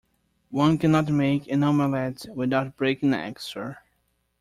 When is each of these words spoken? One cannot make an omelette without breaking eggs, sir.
One 0.49 0.79
cannot 0.79 1.09
make 1.09 1.47
an 1.47 1.61
omelette 1.61 2.25
without 2.33 2.75
breaking 2.75 3.13
eggs, 3.13 3.43
sir. 3.43 3.77